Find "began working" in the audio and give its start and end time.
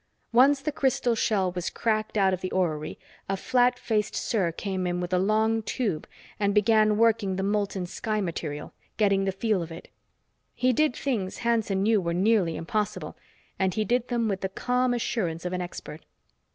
6.55-7.35